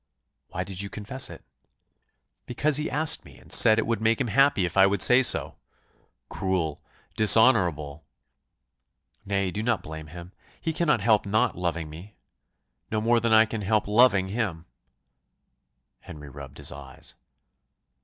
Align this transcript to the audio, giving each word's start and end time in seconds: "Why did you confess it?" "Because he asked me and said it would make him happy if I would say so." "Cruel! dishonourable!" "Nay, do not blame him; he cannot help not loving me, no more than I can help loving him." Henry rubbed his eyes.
"Why 0.47 0.63
did 0.63 0.81
you 0.81 0.89
confess 0.89 1.29
it?" 1.29 1.43
"Because 2.47 2.77
he 2.77 2.89
asked 2.89 3.23
me 3.23 3.37
and 3.37 3.51
said 3.51 3.77
it 3.77 3.85
would 3.85 4.01
make 4.01 4.19
him 4.19 4.29
happy 4.29 4.65
if 4.65 4.75
I 4.75 4.87
would 4.87 4.99
say 4.99 5.21
so." 5.21 5.57
"Cruel! 6.27 6.81
dishonourable!" 7.15 8.03
"Nay, 9.27 9.51
do 9.51 9.61
not 9.61 9.83
blame 9.83 10.07
him; 10.07 10.31
he 10.59 10.73
cannot 10.73 11.01
help 11.01 11.27
not 11.27 11.55
loving 11.55 11.87
me, 11.87 12.15
no 12.89 12.99
more 12.99 13.19
than 13.19 13.31
I 13.31 13.45
can 13.45 13.61
help 13.61 13.87
loving 13.87 14.29
him." 14.29 14.65
Henry 15.99 16.29
rubbed 16.29 16.57
his 16.57 16.71
eyes. 16.71 17.13